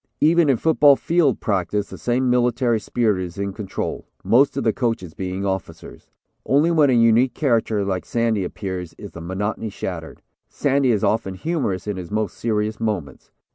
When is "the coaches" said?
4.63-5.13